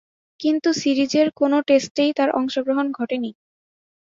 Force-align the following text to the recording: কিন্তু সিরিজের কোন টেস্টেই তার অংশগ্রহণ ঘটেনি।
কিন্তু 0.39 0.69
সিরিজের 0.73 1.27
কোন 1.31 1.53
টেস্টেই 1.67 2.11
তার 2.13 2.29
অংশগ্রহণ 2.31 2.87
ঘটেনি। 2.91 3.31